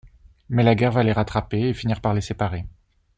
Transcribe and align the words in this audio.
Mais 0.49 0.63
la 0.63 0.73
guerre 0.73 0.93
va 0.93 1.03
les 1.03 1.11
rattraper, 1.11 1.67
et 1.69 1.75
finir 1.75 2.01
par 2.01 2.15
les 2.15 2.21
séparer. 2.21 2.65